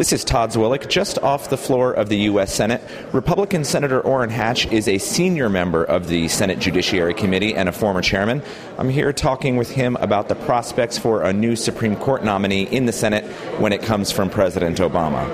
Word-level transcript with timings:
This 0.00 0.14
is 0.14 0.24
Todd 0.24 0.48
Zwillich, 0.48 0.88
just 0.88 1.18
off 1.18 1.50
the 1.50 1.58
floor 1.58 1.92
of 1.92 2.08
the 2.08 2.16
U.S. 2.20 2.54
Senate. 2.54 2.80
Republican 3.12 3.64
Senator 3.64 4.00
Orrin 4.00 4.30
Hatch 4.30 4.64
is 4.72 4.88
a 4.88 4.96
senior 4.96 5.50
member 5.50 5.84
of 5.84 6.08
the 6.08 6.26
Senate 6.28 6.58
Judiciary 6.58 7.12
Committee 7.12 7.54
and 7.54 7.68
a 7.68 7.72
former 7.72 8.00
chairman. 8.00 8.42
I'm 8.78 8.88
here 8.88 9.12
talking 9.12 9.58
with 9.58 9.70
him 9.70 9.96
about 9.96 10.30
the 10.30 10.36
prospects 10.36 10.96
for 10.96 11.20
a 11.22 11.34
new 11.34 11.54
Supreme 11.54 11.96
Court 11.96 12.24
nominee 12.24 12.62
in 12.62 12.86
the 12.86 12.94
Senate 12.94 13.26
when 13.60 13.74
it 13.74 13.82
comes 13.82 14.10
from 14.10 14.30
President 14.30 14.78
Obama. 14.78 15.28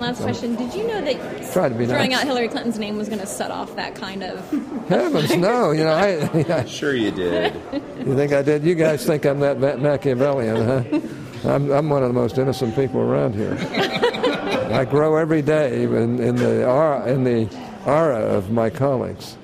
Last 0.00 0.22
question. 0.22 0.56
Did 0.56 0.74
you 0.74 0.88
know 0.88 1.00
that 1.02 1.52
Try 1.52 1.68
to 1.68 1.76
be 1.76 1.86
throwing 1.86 2.10
nice. 2.10 2.22
out 2.22 2.26
Hillary 2.26 2.48
Clinton's 2.48 2.80
name 2.80 2.98
was 2.98 3.06
going 3.08 3.20
to 3.20 3.26
set 3.26 3.52
off 3.52 3.76
that 3.76 3.94
kind 3.94 4.24
of. 4.24 4.50
Heavens, 4.88 5.36
no. 5.36 5.70
You 5.70 5.84
know, 5.84 5.92
I, 5.92 6.44
I, 6.52 6.64
Sure, 6.64 6.92
you 6.92 7.12
did. 7.12 7.54
you 8.04 8.16
think 8.16 8.32
I 8.32 8.42
did? 8.42 8.64
You 8.64 8.74
guys 8.74 9.06
think 9.06 9.24
I'm 9.24 9.38
that 9.38 9.60
Machiavellian, 9.78 10.56
huh? 10.56 11.00
I'm, 11.46 11.70
I'm 11.70 11.90
one 11.90 12.02
of 12.02 12.08
the 12.08 12.14
most 12.14 12.38
innocent 12.38 12.74
people 12.74 13.00
around 13.00 13.34
here. 13.34 13.56
I 14.72 14.84
grow 14.84 15.16
every 15.16 15.42
day 15.42 15.84
in, 15.84 16.18
in 16.20 16.36
the 16.36 16.66
aura, 16.66 17.06
in 17.06 17.24
the 17.24 17.48
aura 17.86 18.18
of 18.18 18.50
my 18.50 18.70
colleagues. 18.70 19.34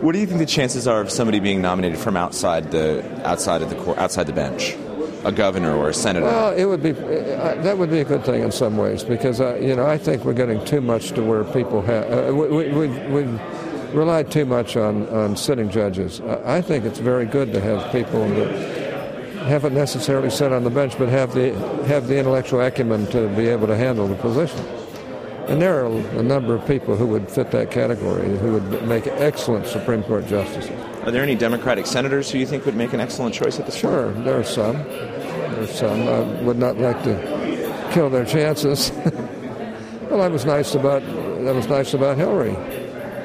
what 0.00 0.12
do 0.12 0.18
you 0.18 0.26
think 0.26 0.38
the 0.38 0.46
chances 0.46 0.88
are 0.88 1.00
of 1.00 1.10
somebody 1.10 1.38
being 1.38 1.60
nominated 1.60 1.98
from 1.98 2.16
outside 2.16 2.70
the 2.70 3.04
outside 3.28 3.62
of 3.62 3.70
the 3.70 3.76
court, 3.76 3.98
outside 3.98 4.26
the 4.26 4.32
bench, 4.32 4.74
a 5.24 5.32
governor 5.32 5.76
or 5.76 5.90
a 5.90 5.94
senator? 5.94 6.26
Well, 6.26 6.54
it 6.54 6.64
would 6.64 6.82
be 6.82 6.90
uh, 6.90 7.54
that 7.62 7.76
would 7.76 7.90
be 7.90 8.00
a 8.00 8.04
good 8.04 8.24
thing 8.24 8.42
in 8.42 8.52
some 8.52 8.78
ways 8.78 9.04
because 9.04 9.40
uh, 9.40 9.56
you 9.56 9.76
know 9.76 9.86
I 9.86 9.98
think 9.98 10.24
we're 10.24 10.32
getting 10.32 10.64
too 10.64 10.80
much 10.80 11.10
to 11.10 11.22
where 11.22 11.44
people 11.44 11.82
have 11.82 12.30
uh, 12.30 12.34
we, 12.34 12.48
we, 12.48 12.68
we, 12.68 12.88
we 13.22 13.38
relied 13.92 14.30
too 14.30 14.46
much 14.46 14.76
on, 14.76 15.08
on 15.10 15.36
sitting 15.36 15.68
judges. 15.68 16.20
I 16.22 16.56
I 16.56 16.62
think 16.62 16.84
it's 16.84 17.00
very 17.00 17.26
good 17.26 17.52
to 17.52 17.60
have 17.60 17.92
people 17.92 18.26
that 18.28 18.79
haven't 19.44 19.74
necessarily 19.74 20.30
sat 20.30 20.52
on 20.52 20.64
the 20.64 20.70
bench 20.70 20.96
but 20.98 21.08
have 21.08 21.34
the 21.34 21.54
have 21.86 22.06
the 22.06 22.18
intellectual 22.18 22.60
acumen 22.60 23.06
to 23.08 23.28
be 23.28 23.48
able 23.48 23.66
to 23.66 23.76
handle 23.76 24.06
the 24.06 24.14
position. 24.16 24.58
And 25.48 25.60
there 25.60 25.84
are 25.84 25.86
a 25.86 26.22
number 26.22 26.54
of 26.54 26.64
people 26.66 26.96
who 26.96 27.06
would 27.08 27.28
fit 27.28 27.50
that 27.50 27.70
category 27.70 28.36
who 28.38 28.52
would 28.52 28.86
make 28.86 29.06
excellent 29.06 29.66
Supreme 29.66 30.02
Court 30.04 30.26
justices. 30.26 30.70
Are 31.04 31.10
there 31.10 31.22
any 31.22 31.34
Democratic 31.34 31.86
senators 31.86 32.30
who 32.30 32.38
you 32.38 32.46
think 32.46 32.64
would 32.66 32.76
make 32.76 32.92
an 32.92 33.00
excellent 33.00 33.34
choice 33.34 33.58
at 33.58 33.66
this 33.66 33.74
point? 33.80 33.94
Sure, 33.94 34.12
there 34.22 34.38
are 34.38 34.44
some. 34.44 34.74
There 34.74 35.62
are 35.62 35.66
some. 35.66 36.02
I 36.08 36.20
would 36.42 36.58
not 36.58 36.78
like 36.78 37.02
to 37.02 37.90
kill 37.92 38.10
their 38.10 38.24
chances. 38.24 38.92
well, 40.08 40.18
that 40.18 40.30
was 40.30 40.44
nice 40.44 40.74
about 40.74 41.02
that 41.02 41.54
was 41.54 41.66
nice 41.66 41.94
about 41.94 42.16
Hillary 42.16 42.52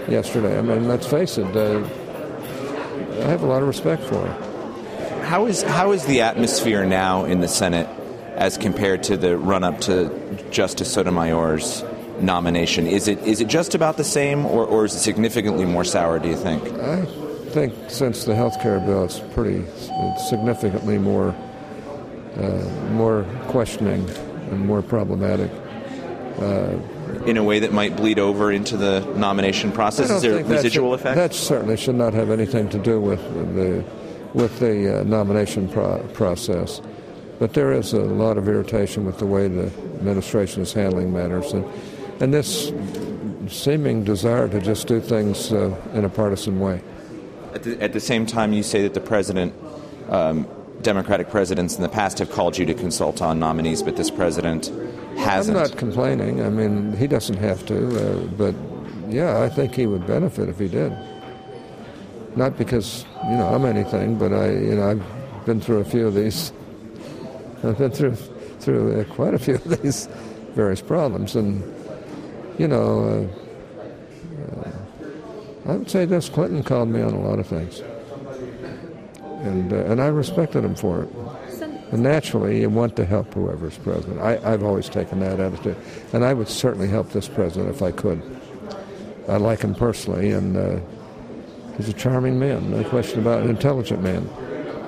yesterday. 0.09 0.57
I 0.57 0.61
mean, 0.61 0.87
let's 0.87 1.05
face 1.05 1.37
it. 1.37 1.55
Uh, 1.55 1.87
I 3.21 3.27
have 3.27 3.43
a 3.43 3.47
lot 3.47 3.61
of 3.61 3.67
respect 3.67 4.03
for 4.03 4.25
her. 4.25 4.54
How 5.25 5.47
is 5.47 5.63
how 5.63 5.91
is 5.91 6.05
the 6.05 6.21
atmosphere 6.21 6.85
now 6.85 7.25
in 7.25 7.41
the 7.41 7.47
Senate 7.47 7.89
as 8.35 8.57
compared 8.57 9.01
to 9.03 9.17
the 9.17 9.37
run 9.37 9.63
up 9.63 9.81
to 9.81 10.09
Justice 10.51 10.93
Sotomayor's 10.93 11.83
nomination? 12.19 12.85
Is 12.85 13.07
it 13.07 13.19
is 13.23 13.41
it 13.41 13.47
just 13.47 13.73
about 13.73 13.97
the 13.97 14.03
same, 14.03 14.45
or, 14.45 14.65
or 14.65 14.85
is 14.85 14.93
it 14.93 14.99
significantly 14.99 15.65
more 15.65 15.83
sour? 15.83 16.19
Do 16.19 16.29
you 16.29 16.35
think? 16.35 16.63
I 16.73 17.05
think 17.49 17.73
since 17.89 18.25
the 18.25 18.35
health 18.35 18.61
care 18.61 18.79
bill, 18.79 19.05
it's 19.05 19.19
pretty 19.19 19.65
it's 19.89 20.29
significantly 20.29 20.99
more 20.99 21.35
uh, 22.37 22.41
more 22.91 23.25
questioning 23.47 24.07
and 24.51 24.59
more 24.65 24.81
problematic. 24.81 25.51
In 27.25 27.37
a 27.37 27.43
way 27.43 27.59
that 27.59 27.71
might 27.71 27.95
bleed 27.95 28.19
over 28.19 28.51
into 28.51 28.75
the 28.77 28.99
nomination 29.15 29.71
process? 29.71 30.11
Is 30.11 30.21
there 30.21 30.33
a 30.33 30.35
think 30.35 30.49
that 30.49 30.55
residual 30.55 30.91
should- 30.91 30.99
effect? 30.99 31.15
That 31.15 31.33
certainly 31.33 31.77
should 31.77 31.95
not 31.95 32.13
have 32.13 32.29
anything 32.29 32.67
to 32.69 32.77
do 32.77 32.99
with 32.99 33.21
the 33.55 33.85
with 34.35 34.59
the 34.59 34.99
uh, 34.99 35.03
nomination 35.03 35.67
pro- 35.69 36.03
process. 36.13 36.81
But 37.39 37.53
there 37.53 37.71
is 37.71 37.93
a 37.93 38.01
lot 38.01 38.37
of 38.37 38.47
irritation 38.47 39.05
with 39.05 39.17
the 39.19 39.25
way 39.25 39.47
the 39.47 39.65
administration 39.97 40.61
is 40.61 40.73
handling 40.73 41.11
matters, 41.13 41.51
and 41.51 41.65
and 42.21 42.33
this 42.33 42.71
seeming 43.47 44.03
desire 44.03 44.47
to 44.47 44.61
just 44.61 44.87
do 44.87 44.99
things 44.99 45.51
uh, 45.51 45.75
in 45.93 46.05
a 46.05 46.09
partisan 46.09 46.59
way. 46.59 46.81
At 47.53 47.63
the, 47.63 47.81
at 47.81 47.93
the 47.93 47.99
same 47.99 48.25
time, 48.25 48.53
you 48.53 48.63
say 48.63 48.81
that 48.83 48.93
the 48.93 49.01
president, 49.01 49.53
um, 50.09 50.47
Democratic 50.81 51.29
presidents 51.29 51.75
in 51.75 51.81
the 51.81 51.89
past 51.89 52.19
have 52.19 52.31
called 52.31 52.57
you 52.57 52.65
to 52.65 52.73
consult 52.73 53.21
on 53.21 53.39
nominees, 53.39 53.83
but 53.83 53.95
this 53.95 54.09
president 54.09 54.71
hasn't. 55.17 55.57
I'm 55.57 55.63
not 55.63 55.77
complaining. 55.77 56.41
I 56.41 56.49
mean, 56.49 56.95
he 56.95 57.07
doesn't 57.07 57.37
have 57.37 57.65
to, 57.67 57.77
uh, 57.77 58.17
but 58.37 58.55
yeah, 59.09 59.41
I 59.41 59.49
think 59.49 59.75
he 59.75 59.85
would 59.85 60.05
benefit 60.07 60.49
if 60.49 60.59
he 60.59 60.67
did. 60.67 60.95
Not 62.35 62.57
because 62.57 63.05
you 63.29 63.37
know 63.37 63.47
I'm 63.47 63.65
anything, 63.65 64.17
but 64.17 64.33
I, 64.33 64.51
you 64.51 64.75
know, 64.75 64.91
I've 64.91 65.45
been 65.45 65.59
through 65.59 65.79
a 65.79 65.85
few 65.85 66.07
of 66.07 66.13
these. 66.13 66.51
I've 67.63 67.77
been 67.77 67.91
through 67.91 68.15
through 68.59 68.99
uh, 68.99 69.03
quite 69.13 69.33
a 69.33 69.39
few 69.39 69.55
of 69.55 69.81
these 69.81 70.07
various 70.53 70.81
problems, 70.81 71.35
and 71.35 71.63
you 72.57 72.67
know, 72.67 73.29
uh, 74.43 74.67
uh, 74.67 75.71
I 75.71 75.75
would 75.77 75.89
say 75.89 76.05
this: 76.05 76.29
Clinton 76.29 76.63
called 76.63 76.89
me 76.89 77.01
on 77.01 77.13
a 77.13 77.21
lot 77.21 77.39
of 77.39 77.47
things, 77.47 77.81
and 79.43 79.73
uh, 79.73 79.77
and 79.85 80.01
I 80.01 80.07
respected 80.07 80.63
him 80.63 80.75
for 80.75 81.03
it. 81.03 81.09
And 81.91 82.01
naturally, 82.01 82.61
you 82.61 82.69
want 82.69 82.95
to 82.95 83.05
help 83.05 83.33
whoever's 83.33 83.77
president. 83.77 84.19
I, 84.19 84.39
I've 84.43 84.63
always 84.63 84.89
taken 84.89 85.19
that 85.19 85.39
attitude. 85.39 85.77
And 86.13 86.25
I 86.25 86.33
would 86.33 86.49
certainly 86.49 86.87
help 86.87 87.11
this 87.11 87.27
president 87.27 87.69
if 87.73 87.83
I 87.83 87.91
could. 87.91 88.21
I 89.29 89.37
like 89.37 89.61
him 89.61 89.75
personally, 89.75 90.31
and 90.31 90.57
uh, 90.57 90.79
he's 91.77 91.89
a 91.89 91.93
charming 91.93 92.39
man, 92.39 92.71
no 92.71 92.83
question 92.89 93.19
about 93.19 93.39
it, 93.39 93.45
an 93.45 93.49
intelligent 93.49 94.01
man. 94.01 94.29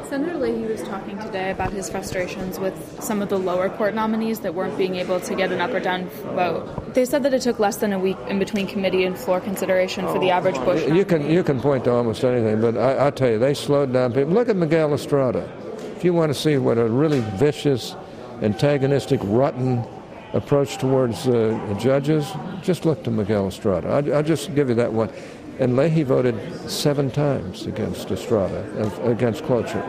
Senator 0.09 0.37
Leahy 0.37 0.63
was 0.65 0.81
talking 0.83 1.17
today 1.19 1.51
about 1.51 1.73
his 1.73 1.89
frustrations 1.89 2.59
with 2.59 3.03
some 3.03 3.21
of 3.21 3.27
the 3.27 3.37
lower 3.37 3.69
court 3.69 3.93
nominees 3.93 4.39
that 4.39 4.55
weren't 4.55 4.77
being 4.77 4.95
able 4.95 5.19
to 5.19 5.35
get 5.35 5.51
an 5.51 5.59
up 5.59 5.71
or 5.71 5.81
down 5.81 6.07
vote. 6.33 6.93
They 6.93 7.03
said 7.03 7.23
that 7.23 7.33
it 7.33 7.41
took 7.41 7.59
less 7.59 7.75
than 7.77 7.91
a 7.91 7.99
week 7.99 8.17
in 8.29 8.39
between 8.39 8.67
committee 8.67 9.03
and 9.03 9.17
floor 9.17 9.41
consideration 9.41 10.07
for 10.07 10.17
the 10.17 10.29
average 10.29 10.55
Bush. 10.55 10.87
You 10.87 11.03
can 11.03 11.29
you 11.29 11.43
can 11.43 11.59
point 11.59 11.83
to 11.83 11.91
almost 11.91 12.23
anything, 12.23 12.61
but 12.61 12.77
I, 12.77 12.93
I'll 12.93 13.11
tell 13.11 13.29
you, 13.29 13.37
they 13.37 13.53
slowed 13.53 13.91
down 13.91 14.13
people. 14.13 14.31
Look 14.31 14.47
at 14.47 14.55
Miguel 14.55 14.93
Estrada. 14.93 15.51
If 15.97 16.05
you 16.05 16.13
want 16.13 16.29
to 16.29 16.39
see 16.39 16.57
what 16.57 16.77
a 16.77 16.85
really 16.85 17.19
vicious, 17.35 17.93
antagonistic, 18.41 19.19
rotten 19.23 19.83
approach 20.31 20.77
towards 20.77 21.27
uh, 21.27 21.75
judges, 21.79 22.31
just 22.61 22.85
look 22.85 23.03
to 23.03 23.11
Miguel 23.11 23.47
Estrada. 23.47 23.89
I'll, 23.89 24.15
I'll 24.15 24.23
just 24.23 24.55
give 24.55 24.69
you 24.69 24.75
that 24.75 24.93
one. 24.93 25.11
And 25.59 25.75
Leahy 25.75 26.03
voted 26.03 26.35
seven 26.69 27.09
times 27.09 27.65
against 27.65 28.11
Estrada, 28.11 28.63
against 29.03 29.43
cloture. 29.43 29.83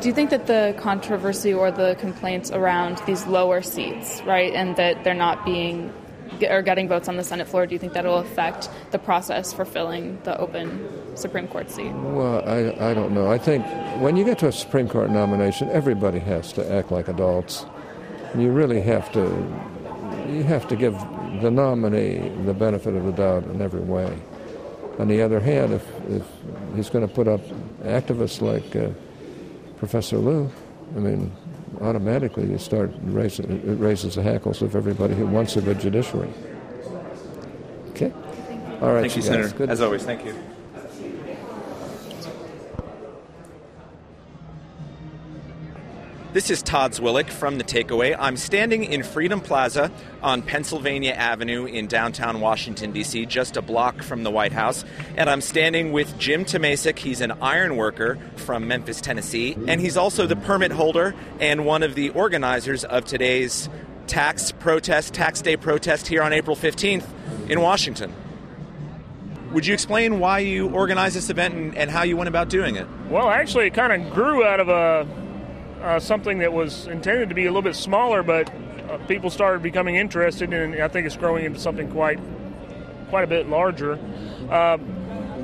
Do 0.00 0.08
you 0.08 0.14
think 0.14 0.30
that 0.30 0.46
the 0.46 0.74
controversy 0.78 1.54
or 1.54 1.70
the 1.70 1.96
complaints 1.98 2.50
around 2.50 3.00
these 3.06 3.26
lower 3.26 3.62
seats, 3.62 4.20
right, 4.22 4.52
and 4.52 4.76
that 4.76 5.02
they're 5.04 5.14
not 5.14 5.44
being 5.44 5.92
or 6.50 6.62
getting 6.62 6.88
votes 6.88 7.08
on 7.08 7.16
the 7.16 7.24
Senate 7.24 7.46
floor, 7.46 7.66
do 7.66 7.74
you 7.74 7.78
think 7.78 7.92
that 7.92 8.04
will 8.04 8.18
affect 8.18 8.68
the 8.90 8.98
process 8.98 9.52
for 9.52 9.64
filling 9.64 10.18
the 10.24 10.36
open 10.38 10.88
Supreme 11.16 11.46
Court 11.46 11.70
seat? 11.70 11.92
Well, 11.92 12.42
I, 12.48 12.90
I 12.90 12.94
don't 12.94 13.12
know. 13.14 13.30
I 13.30 13.38
think 13.38 13.64
when 14.00 14.16
you 14.16 14.24
get 14.24 14.38
to 14.40 14.48
a 14.48 14.52
Supreme 14.52 14.88
Court 14.88 15.10
nomination, 15.10 15.70
everybody 15.70 16.18
has 16.18 16.52
to 16.54 16.72
act 16.72 16.90
like 16.90 17.08
adults. 17.08 17.64
You 18.36 18.50
really 18.50 18.80
have 18.80 19.12
to 19.12 19.22
you 20.28 20.42
have 20.42 20.66
to 20.68 20.76
give 20.76 20.94
the 21.40 21.50
nominee 21.50 22.30
the 22.44 22.54
benefit 22.54 22.94
of 22.94 23.04
the 23.04 23.12
doubt 23.12 23.44
in 23.44 23.60
every 23.60 23.80
way. 23.80 24.18
On 24.98 25.08
the 25.08 25.22
other 25.22 25.40
hand, 25.40 25.72
if, 25.72 25.86
if 26.08 26.22
he's 26.76 26.88
going 26.88 27.06
to 27.06 27.12
put 27.12 27.26
up 27.26 27.40
activists 27.82 28.40
like 28.40 28.76
uh, 28.76 28.90
Professor 29.78 30.18
Liu, 30.18 30.50
I 30.94 30.98
mean, 31.00 31.32
automatically 31.80 32.48
you 32.48 32.58
start 32.58 32.92
raising 33.02 33.50
it 33.50 33.74
raises 33.80 34.14
the 34.14 34.22
hackles 34.22 34.62
of 34.62 34.76
everybody 34.76 35.14
who 35.14 35.26
wants 35.26 35.56
a 35.56 35.62
good 35.62 35.80
judiciary. 35.80 36.32
Okay. 37.90 38.12
All 38.80 38.92
right, 38.92 39.02
Thank 39.02 39.16
you. 39.16 39.22
Senator. 39.22 39.48
Good. 39.56 39.70
As 39.70 39.80
always, 39.80 40.04
thank 40.04 40.24
you. 40.24 40.34
This 46.34 46.50
is 46.50 46.64
Todd 46.64 46.90
Zwillich 46.90 47.30
from 47.30 47.58
The 47.58 47.62
Takeaway. 47.62 48.16
I'm 48.18 48.36
standing 48.36 48.82
in 48.82 49.04
Freedom 49.04 49.40
Plaza 49.40 49.92
on 50.20 50.42
Pennsylvania 50.42 51.12
Avenue 51.12 51.64
in 51.64 51.86
downtown 51.86 52.40
Washington, 52.40 52.90
D.C., 52.90 53.26
just 53.26 53.56
a 53.56 53.62
block 53.62 54.02
from 54.02 54.24
the 54.24 54.32
White 54.32 54.50
House. 54.50 54.84
And 55.16 55.30
I'm 55.30 55.40
standing 55.40 55.92
with 55.92 56.18
Jim 56.18 56.44
Tomasik. 56.44 56.98
He's 56.98 57.20
an 57.20 57.30
iron 57.40 57.76
worker 57.76 58.18
from 58.34 58.66
Memphis, 58.66 59.00
Tennessee. 59.00 59.56
And 59.68 59.80
he's 59.80 59.96
also 59.96 60.26
the 60.26 60.34
permit 60.34 60.72
holder 60.72 61.14
and 61.38 61.64
one 61.64 61.84
of 61.84 61.94
the 61.94 62.10
organizers 62.10 62.82
of 62.82 63.04
today's 63.04 63.68
tax 64.08 64.50
protest, 64.50 65.14
tax 65.14 65.40
day 65.40 65.56
protest 65.56 66.08
here 66.08 66.24
on 66.24 66.32
April 66.32 66.56
15th 66.56 67.06
in 67.48 67.60
Washington. 67.60 68.12
Would 69.52 69.66
you 69.66 69.72
explain 69.72 70.18
why 70.18 70.40
you 70.40 70.68
organized 70.70 71.14
this 71.14 71.30
event 71.30 71.54
and, 71.54 71.76
and 71.76 71.92
how 71.92 72.02
you 72.02 72.16
went 72.16 72.26
about 72.26 72.48
doing 72.48 72.74
it? 72.74 72.88
Well, 73.08 73.30
actually, 73.30 73.68
it 73.68 73.74
kind 73.74 73.92
of 73.92 74.12
grew 74.12 74.44
out 74.44 74.58
of 74.58 74.68
a 74.68 75.06
uh, 75.84 76.00
something 76.00 76.38
that 76.38 76.52
was 76.52 76.86
intended 76.86 77.28
to 77.28 77.34
be 77.34 77.44
a 77.44 77.50
little 77.50 77.62
bit 77.62 77.76
smaller, 77.76 78.22
but 78.22 78.50
uh, 78.88 78.96
people 79.06 79.28
started 79.28 79.62
becoming 79.62 79.96
interested, 79.96 80.52
and 80.52 80.74
I 80.80 80.88
think 80.88 81.06
it's 81.06 81.16
growing 81.16 81.44
into 81.44 81.60
something 81.60 81.90
quite 81.90 82.18
quite 83.10 83.24
a 83.24 83.26
bit 83.26 83.48
larger. 83.48 83.98
Uh, 84.50 84.78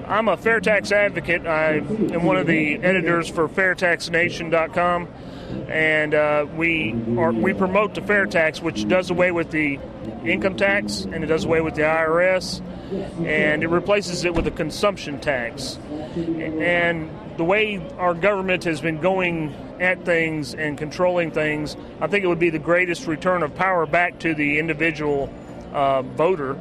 I'm 0.08 0.28
a 0.28 0.36
fair 0.36 0.60
tax 0.60 0.90
advocate. 0.92 1.46
I 1.46 1.74
am 1.74 2.24
one 2.24 2.36
of 2.36 2.46
the 2.46 2.76
editors 2.76 3.28
for 3.28 3.48
FairTaxNation.com. 3.48 5.08
and 5.68 6.14
uh, 6.14 6.46
we 6.56 6.94
are 7.18 7.32
we 7.32 7.52
promote 7.52 7.94
the 7.94 8.00
fair 8.00 8.26
tax, 8.26 8.62
which 8.62 8.88
does 8.88 9.10
away 9.10 9.30
with 9.30 9.50
the 9.50 9.78
income 10.24 10.56
tax 10.56 11.02
and 11.02 11.22
it 11.22 11.26
does 11.26 11.44
away 11.44 11.60
with 11.60 11.74
the 11.74 11.82
IRS, 11.82 12.62
and 12.90 13.62
it 13.62 13.68
replaces 13.68 14.24
it 14.24 14.34
with 14.34 14.46
a 14.46 14.50
consumption 14.50 15.20
tax. 15.20 15.78
And 16.16 17.10
the 17.36 17.44
way 17.44 17.80
our 17.98 18.14
government 18.14 18.64
has 18.64 18.80
been 18.80 19.00
going 19.00 19.54
at 19.80 20.04
things 20.04 20.54
and 20.54 20.76
controlling 20.76 21.30
things, 21.30 21.76
I 22.00 22.06
think 22.06 22.24
it 22.24 22.28
would 22.28 22.38
be 22.38 22.50
the 22.50 22.58
greatest 22.58 23.06
return 23.06 23.42
of 23.42 23.54
power 23.54 23.86
back 23.86 24.18
to 24.20 24.34
the 24.34 24.58
individual 24.58 25.32
uh, 25.72 26.02
voter. 26.02 26.52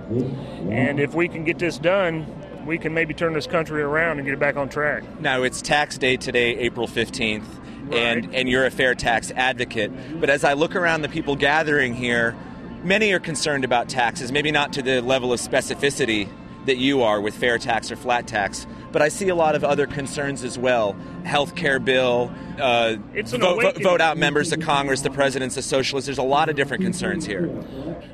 And 0.70 1.00
if 1.00 1.14
we 1.14 1.28
can 1.28 1.44
get 1.44 1.60
this 1.60 1.78
done, 1.78 2.26
we 2.66 2.78
can 2.78 2.94
maybe 2.94 3.14
turn 3.14 3.34
this 3.34 3.48
country 3.48 3.82
around 3.82 4.20
and 4.20 4.26
get 4.26 4.34
it 4.34 4.40
back 4.40 4.56
on 4.56 4.70
track. 4.70 5.04
Now, 5.20 5.44
it's 5.44 5.62
tax 5.62 5.98
day 5.98 6.18
today, 6.18 6.58
April 6.58 6.88
15th, 6.88 7.46
and, 7.92 8.34
and 8.36 8.48
you're 8.48 8.66
a 8.66 8.72
fair 8.72 8.94
tax 8.94 9.32
advocate. 9.32 9.92
But 10.20 10.30
as 10.30 10.44
I 10.44 10.54
look 10.54 10.76
around 10.76 11.02
the 11.02 11.10
people 11.10 11.36
gathering 11.36 11.96
here, 11.96 12.36
many 12.84 13.12
are 13.12 13.20
concerned 13.20 13.64
about 13.64 13.90
taxes, 13.90 14.32
maybe 14.32 14.52
not 14.52 14.74
to 14.74 14.82
the 14.82 15.02
level 15.02 15.34
of 15.34 15.40
specificity 15.40 16.30
that 16.66 16.78
you 16.78 17.02
are 17.04 17.22
with 17.22 17.36
fair 17.36 17.58
tax 17.58 17.92
or 17.92 17.96
flat 17.96 18.28
tax. 18.28 18.68
But 18.92 19.02
I 19.02 19.10
see 19.10 19.30
a 19.30 19.36
lot 19.36 19.56
of 19.56 19.64
other 19.64 19.88
concerns 19.88 20.44
as 20.44 20.58
well. 20.58 20.94
Health 21.24 21.56
care 21.56 21.80
bill, 21.80 22.32
uh, 22.60 22.98
It's 23.14 23.32
vote, 23.32 23.62
vote, 23.62 23.82
vote 23.82 24.02
out 24.02 24.18
members 24.18 24.52
of 24.52 24.60
Congress, 24.60 25.02
the 25.02 25.10
president's 25.10 25.58
a 25.58 25.62
socialist. 25.62 26.08
There's 26.08 26.18
a 26.18 26.24
lot 26.24 26.50
of 26.50 26.56
different 26.56 26.84
concerns 26.84 27.26
here. 27.26 27.50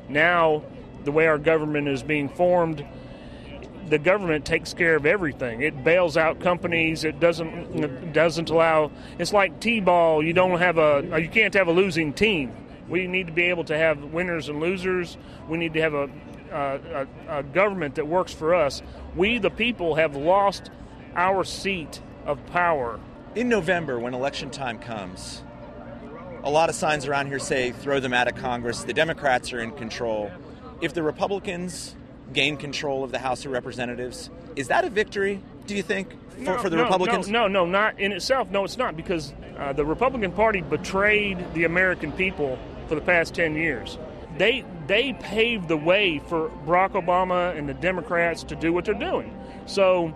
now 0.08 0.62
the 1.04 1.12
way 1.12 1.26
our 1.26 1.38
government 1.38 1.86
is 1.88 2.02
being 2.02 2.28
formed 2.28 2.84
the 3.88 3.98
government 3.98 4.44
takes 4.44 4.74
care 4.74 4.96
of 4.96 5.06
everything 5.06 5.62
it 5.62 5.84
bails 5.84 6.16
out 6.16 6.40
companies 6.40 7.04
it 7.04 7.20
doesn't 7.20 7.48
it 7.84 8.12
doesn't 8.12 8.50
allow 8.50 8.90
it's 9.16 9.32
like 9.32 9.60
t-ball 9.60 10.20
you 10.24 10.32
don't 10.32 10.58
have 10.58 10.78
a 10.78 11.20
you 11.22 11.28
can't 11.28 11.54
have 11.54 11.68
a 11.68 11.72
losing 11.72 12.12
team 12.12 12.52
we 12.88 13.06
need 13.06 13.26
to 13.26 13.32
be 13.32 13.42
able 13.42 13.64
to 13.64 13.76
have 13.76 14.02
winners 14.04 14.48
and 14.48 14.60
losers 14.60 15.16
we 15.48 15.58
need 15.58 15.74
to 15.74 15.80
have 15.80 15.94
a 15.94 16.08
a, 16.52 17.06
a, 17.28 17.38
a 17.38 17.42
government 17.42 17.96
that 17.96 18.06
works 18.06 18.32
for 18.32 18.54
us 18.54 18.82
we 19.16 19.38
the 19.38 19.50
people 19.50 19.96
have 19.96 20.14
lost 20.16 20.70
our 21.16 21.44
seat 21.44 22.00
of 22.24 22.44
power 22.46 23.00
In 23.34 23.48
November, 23.48 23.98
when 23.98 24.14
election 24.14 24.50
time 24.50 24.78
comes, 24.78 25.42
a 26.42 26.50
lot 26.50 26.68
of 26.70 26.74
signs 26.74 27.06
around 27.06 27.26
here 27.26 27.38
say 27.38 27.72
throw 27.72 28.00
them 28.00 28.12
out 28.14 28.28
of 28.28 28.34
Congress. 28.36 28.84
The 28.84 28.92
Democrats 28.94 29.52
are 29.52 29.60
in 29.60 29.72
control. 29.72 30.30
If 30.80 30.94
the 30.94 31.02
Republicans 31.02 31.94
gain 32.32 32.56
control 32.56 33.02
of 33.04 33.10
the 33.12 33.18
House 33.18 33.44
of 33.44 33.52
Representatives, 33.52 34.30
is 34.56 34.68
that 34.68 34.84
a 34.84 34.90
victory, 34.90 35.42
do 35.66 35.74
you 35.74 35.82
think, 35.82 36.10
for, 36.30 36.40
No, 36.40 36.58
for 36.58 36.70
the 36.70 36.76
no, 36.76 36.84
Republicans? 36.84 37.28
No, 37.28 37.48
no, 37.48 37.64
no, 37.64 37.70
not 37.70 37.98
in 38.00 38.12
itself. 38.12 38.48
No, 38.50 38.64
it's 38.64 38.78
not 38.78 38.96
because 38.96 39.34
uh, 39.58 39.72
the 39.72 39.84
Republican 39.84 40.32
Party 40.32 40.60
betrayed 40.60 41.38
the 41.54 41.64
American 41.64 42.12
people 42.12 42.58
for 42.88 42.94
the 42.94 43.00
past 43.00 43.34
ten 43.34 43.54
years. 43.54 43.98
They 44.38 44.64
they 44.86 45.12
paved 45.14 45.68
the 45.68 45.76
way 45.76 46.20
for 46.28 46.48
Barack 46.66 46.90
Obama 46.92 47.56
and 47.56 47.68
the 47.68 47.74
Democrats 47.74 48.44
to 48.44 48.56
do 48.56 48.72
what 48.72 48.84
they're 48.84 48.94
doing. 48.94 49.36
So 49.66 50.12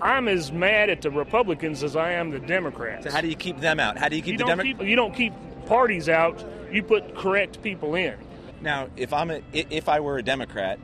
I'm 0.00 0.28
as 0.28 0.52
mad 0.52 0.90
at 0.90 1.02
the 1.02 1.10
Republicans 1.10 1.82
as 1.82 1.96
I 1.96 2.12
am 2.12 2.30
the 2.30 2.38
Democrats. 2.38 3.04
So 3.04 3.10
how 3.10 3.20
do 3.20 3.28
you 3.28 3.34
keep 3.36 3.60
them 3.60 3.80
out? 3.80 3.96
How 3.98 4.08
do 4.08 4.16
you 4.16 4.22
keep 4.22 4.32
you 4.32 4.38
the 4.38 4.44
Democrats? 4.44 4.80
you 4.82 4.96
don't 4.96 5.14
keep 5.14 5.32
parties 5.66 6.08
out. 6.08 6.44
You 6.70 6.82
put 6.82 7.14
correct 7.16 7.62
people 7.62 7.94
in. 7.94 8.14
Now, 8.60 8.88
if 8.96 9.12
I'm 9.12 9.30
a, 9.30 9.36
i- 9.54 9.66
if 9.70 9.88
I 9.88 10.00
were 10.00 10.18
a 10.18 10.22
Democrat, 10.22 10.78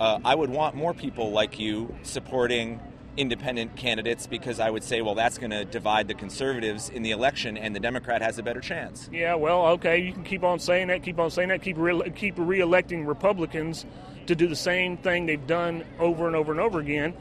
uh, 0.00 0.18
I 0.24 0.34
would 0.34 0.50
want 0.50 0.74
more 0.74 0.94
people 0.94 1.30
like 1.32 1.58
you 1.58 1.94
supporting 2.02 2.80
independent 3.16 3.76
candidates 3.76 4.26
because 4.26 4.58
I 4.60 4.70
would 4.70 4.82
say, 4.82 5.02
well, 5.02 5.14
that's 5.14 5.38
going 5.38 5.50
to 5.50 5.64
divide 5.64 6.08
the 6.08 6.14
conservatives 6.14 6.88
in 6.88 7.02
the 7.02 7.10
election, 7.10 7.56
and 7.56 7.74
the 7.74 7.80
Democrat 7.80 8.22
has 8.22 8.38
a 8.38 8.42
better 8.42 8.60
chance. 8.60 9.08
Yeah, 9.12 9.34
well, 9.34 9.66
okay, 9.68 9.98
you 9.98 10.12
can 10.12 10.24
keep 10.24 10.42
on 10.42 10.58
saying 10.58 10.88
that, 10.88 11.02
keep 11.02 11.18
on 11.18 11.30
saying 11.30 11.48
that, 11.50 11.62
keep 11.62 11.76
re- 11.78 12.10
keep 12.14 12.34
re-electing 12.36 13.06
Republicans 13.06 13.84
to 14.26 14.34
do 14.34 14.46
the 14.46 14.56
same 14.56 14.96
thing 14.96 15.26
they've 15.26 15.46
done 15.46 15.84
over 15.98 16.26
and 16.26 16.36
over 16.36 16.52
and 16.52 16.60
over 16.60 16.78
again. 16.78 17.14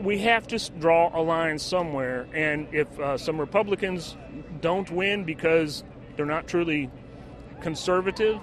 We 0.00 0.18
have 0.18 0.46
to 0.48 0.58
draw 0.78 1.10
a 1.14 1.20
line 1.22 1.58
somewhere, 1.58 2.26
and 2.32 2.66
if 2.72 2.98
uh, 2.98 3.18
some 3.18 3.38
Republicans 3.38 4.16
don't 4.60 4.90
win 4.90 5.24
because 5.24 5.84
they're 6.16 6.26
not 6.26 6.46
truly 6.46 6.90
conservative, 7.60 8.40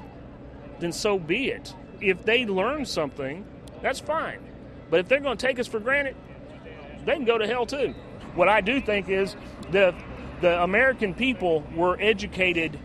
then 0.80 0.92
so 0.94 1.18
be 1.18 1.50
it. 1.50 1.74
If 2.02 2.24
they 2.24 2.46
learn 2.46 2.86
something, 2.86 3.46
that's 3.82 4.00
fine. 4.00 4.40
But 4.90 5.02
if 5.02 5.08
they're 5.08 5.20
going 5.20 5.38
to 5.38 5.48
take 5.48 5.60
us 5.60 5.68
for 5.68 5.80
granted, 5.80 6.16
they 7.06 7.14
can 7.14 7.26
go 7.26 7.38
to 7.38 7.48
hell 7.48 7.66
too. 7.66 7.94
What 8.36 8.48
I 8.50 8.62
do 8.62 8.82
think 8.82 9.10
is 9.10 9.36
the 9.72 9.96
the 10.42 10.64
American 10.64 11.14
people 11.14 11.66
were 11.76 11.98
educated 12.00 12.80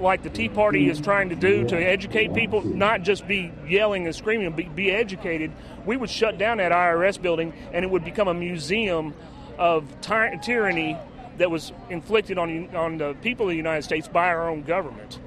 like 0.00 0.22
the 0.22 0.30
Tea 0.30 0.48
Party 0.48 0.88
is 0.88 1.00
trying 1.00 1.30
to 1.30 1.34
do 1.34 1.66
to 1.68 1.76
educate 1.76 2.34
people, 2.34 2.62
not 2.62 3.02
just 3.02 3.26
be 3.26 3.50
yelling 3.66 4.06
and 4.06 4.14
screaming, 4.14 4.52
but 4.52 4.76
be 4.76 4.92
educated. 4.92 5.50
We 5.86 5.96
would 5.96 6.10
shut 6.10 6.38
down 6.38 6.58
that 6.58 6.72
IRS 6.72 7.20
building 7.20 7.52
and 7.72 7.84
it 7.84 7.90
would 7.90 8.04
become 8.04 8.28
a 8.28 8.34
museum 8.34 9.14
of 9.58 10.00
ty- 10.00 10.36
tyranny 10.36 10.96
that 11.38 11.50
was 11.50 11.72
inflicted 11.90 12.38
on 12.38 12.74
on 12.76 12.98
the 12.98 13.14
people 13.14 13.46
of 13.46 13.50
the 13.50 13.56
United 13.56 13.82
States 13.82 14.08
by 14.08 14.28
our 14.28 14.48
own 14.48 14.62
government. 14.62 15.18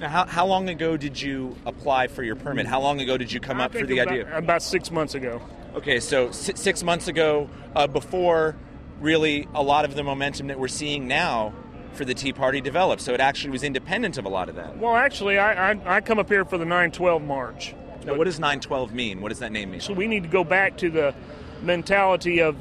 Now, 0.00 0.08
how, 0.08 0.24
how 0.24 0.46
long 0.46 0.70
ago 0.70 0.96
did 0.96 1.20
you 1.20 1.54
apply 1.66 2.06
for 2.06 2.22
your 2.22 2.34
permit? 2.34 2.64
How 2.66 2.80
long 2.80 3.00
ago 3.02 3.18
did 3.18 3.30
you 3.30 3.38
come 3.38 3.60
I 3.60 3.66
up 3.66 3.72
for 3.72 3.84
the 3.84 3.98
about, 3.98 4.12
idea? 4.12 4.36
About 4.38 4.62
six 4.62 4.90
months 4.90 5.14
ago. 5.14 5.42
Okay, 5.74 6.00
so 6.00 6.30
six 6.30 6.82
months 6.82 7.06
ago, 7.06 7.50
uh, 7.76 7.86
before 7.86 8.56
really 8.98 9.46
a 9.54 9.62
lot 9.62 9.84
of 9.84 9.94
the 9.94 10.02
momentum 10.02 10.46
that 10.46 10.58
we're 10.58 10.68
seeing 10.68 11.06
now 11.06 11.52
for 11.92 12.06
the 12.06 12.14
Tea 12.14 12.32
Party 12.32 12.62
developed. 12.62 13.02
So 13.02 13.12
it 13.12 13.20
actually 13.20 13.50
was 13.50 13.62
independent 13.62 14.16
of 14.16 14.24
a 14.24 14.30
lot 14.30 14.48
of 14.48 14.54
that. 14.56 14.78
Well, 14.78 14.96
actually, 14.96 15.38
I, 15.38 15.72
I, 15.72 15.96
I 15.96 16.00
come 16.00 16.18
up 16.18 16.30
here 16.30 16.46
for 16.46 16.56
the 16.56 16.64
912 16.64 17.22
march. 17.22 17.74
Now, 18.06 18.14
what 18.14 18.24
does 18.24 18.40
912 18.40 18.94
mean? 18.94 19.20
What 19.20 19.28
does 19.28 19.40
that 19.40 19.52
name 19.52 19.72
mean? 19.72 19.80
So 19.80 19.92
we 19.92 20.06
need 20.06 20.22
to 20.22 20.30
go 20.30 20.44
back 20.44 20.78
to 20.78 20.88
the 20.88 21.14
mentality 21.60 22.40
of 22.40 22.56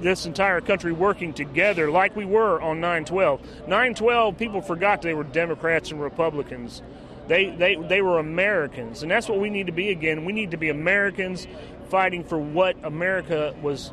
this 0.00 0.26
entire 0.26 0.60
country 0.60 0.92
working 0.92 1.32
together 1.32 1.90
like 1.90 2.16
we 2.16 2.24
were 2.24 2.60
on 2.60 2.80
912. 2.80 3.40
912, 3.68 4.38
people 4.38 4.62
forgot 4.62 5.02
they 5.02 5.14
were 5.14 5.24
Democrats 5.24 5.90
and 5.90 6.00
Republicans. 6.00 6.82
They, 7.28 7.50
they, 7.50 7.76
they 7.76 8.02
were 8.02 8.18
Americans, 8.18 9.02
and 9.02 9.10
that's 9.10 9.28
what 9.28 9.38
we 9.38 9.50
need 9.50 9.66
to 9.66 9.72
be 9.72 9.90
again. 9.90 10.24
We 10.24 10.32
need 10.32 10.50
to 10.50 10.56
be 10.56 10.68
Americans 10.68 11.46
fighting 11.88 12.24
for 12.24 12.38
what 12.38 12.76
America 12.82 13.54
was 13.62 13.92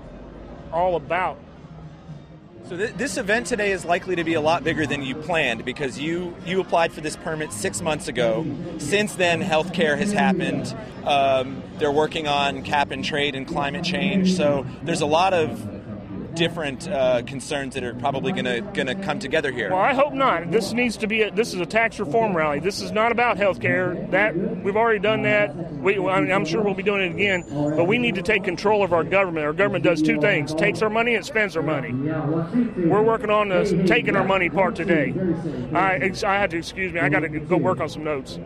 all 0.72 0.96
about. 0.96 1.38
So 2.68 2.76
th- 2.76 2.96
this 2.96 3.18
event 3.18 3.48
today 3.48 3.72
is 3.72 3.86
likely 3.86 4.18
to 4.18 4.26
be 4.26 4.34
a 4.34 4.42
lot 4.42 4.64
bigger 4.64 4.86
than 4.86 5.02
you 5.02 5.16
planned 5.16 5.64
because 5.64 5.98
you 5.98 6.36
you 6.46 6.60
applied 6.60 6.92
for 6.92 7.00
this 7.00 7.16
permit 7.16 7.54
six 7.54 7.82
months 7.82 8.10
ago. 8.10 8.46
Since 8.78 9.16
then, 9.16 9.42
healthcare 9.42 9.98
has 9.98 10.12
happened. 10.12 10.76
Um, 11.06 11.64
they're 11.78 11.92
working 11.92 12.28
on 12.28 12.64
cap 12.64 12.92
and 12.92 13.06
trade 13.06 13.36
and 13.36 13.48
climate 13.48 13.86
change. 13.86 14.34
So 14.36 14.66
there's 14.84 15.00
a 15.00 15.06
lot 15.06 15.34
of 15.34 15.77
different 16.38 16.88
uh, 16.88 17.22
concerns 17.24 17.74
that 17.74 17.84
are 17.84 17.94
probably 17.96 18.32
going 18.32 18.46
to 18.46 18.62
going 18.62 18.88
to 18.88 18.96
come 18.96 19.20
together 19.20 19.52
here. 19.52 19.70
Well, 19.72 19.80
I 19.80 19.94
hope 19.94 20.14
not. 20.14 20.52
This 20.52 20.74
needs 20.74 20.98
to 20.98 21.08
be. 21.08 21.24
A, 21.24 21.32
this 21.32 21.54
is 21.54 21.60
a 21.60 21.66
tax 21.66 22.00
reform 22.00 22.36
rally. 22.36 22.60
This 22.60 22.82
is 22.82 22.92
not 22.92 23.12
about 23.12 23.38
health 23.38 23.60
care. 23.60 24.08
That 24.12 24.36
we've 24.36 24.76
already 24.76 25.00
done 25.00 25.24
that. 25.24 25.56
We, 25.56 25.98
I'm 25.98 26.46
sure 26.46 26.64
we'll 26.64 26.74
be 26.74 26.84
doing 26.84 27.02
it 27.02 27.14
again. 27.14 27.44
But 27.50 27.86
we 27.86 27.98
need 27.98 28.16
to 28.16 28.22
take 28.22 28.44
control 28.44 28.84
of 28.84 28.94
our 28.94 29.04
government. 29.04 29.46
Our 29.46 29.54
government 29.54 29.84
does 29.84 30.02
two 30.02 30.20
things: 30.20 30.54
takes 30.54 30.82
our 30.82 30.90
money 30.90 31.16
and 31.16 31.26
spends 31.26 31.58
our 31.58 31.64
money. 31.64 31.92
We're 31.92 33.04
working 33.04 33.30
on 33.30 33.50
the 33.50 33.84
taking 33.88 34.16
our 34.16 34.26
money 34.26 34.50
part 34.50 34.76
today. 34.76 35.14
I, 35.74 36.12
I 36.26 36.40
have 36.40 36.50
to 36.52 36.58
excuse 36.58 36.94
me. 36.94 37.00
I 37.00 37.10
got 37.10 37.22
to 37.22 37.30
go 37.30 37.58
work 37.58 37.80
on 37.80 37.90
some 37.90 38.04
notes. 38.04 38.40